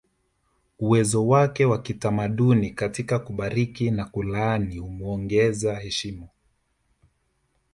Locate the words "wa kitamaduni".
1.65-2.69